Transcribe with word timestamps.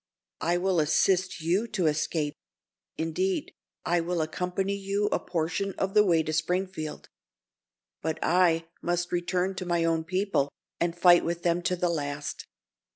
"I 0.39 0.57
will 0.57 0.79
assist 0.79 1.41
you 1.41 1.67
to 1.67 1.85
escape; 1.85 2.33
indeed, 2.97 3.53
I 3.85 3.99
will 4.01 4.23
accompany 4.23 4.75
you 4.75 5.05
a 5.11 5.19
portion 5.19 5.73
of 5.77 5.93
the 5.93 6.03
way 6.03 6.23
to 6.23 6.33
Springfield. 6.33 7.07
But 8.01 8.17
I 8.23 8.65
must 8.81 9.11
return 9.11 9.53
to 9.57 9.65
my 9.67 9.83
own 9.85 10.03
people 10.03 10.49
and 10.79 10.97
fight 10.97 11.23
with 11.23 11.43
them 11.43 11.61
to 11.61 11.75
the 11.75 11.89
last. 11.89 12.47